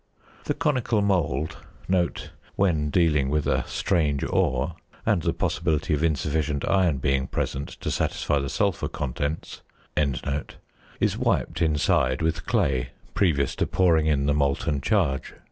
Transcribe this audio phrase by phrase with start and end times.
[0.45, 1.57] The conical mould
[2.55, 4.73] (when dealing with a "strange" ore,
[5.05, 9.61] and the possibility of insufficient iron being present to satisfy the sulphur contents)
[10.99, 15.35] is wiped inside with clay previous to pouring in the molten charge.